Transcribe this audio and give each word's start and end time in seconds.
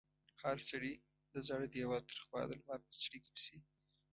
هر 0.43 0.57
سړي 0.69 0.93
د 1.33 1.35
زاړه 1.47 1.67
دېوال 1.73 2.03
تر 2.11 2.19
خوا 2.25 2.41
د 2.49 2.51
لمر 2.59 2.79
په 2.87 2.93
څړیکې 3.01 3.29
پسې. 3.35 3.57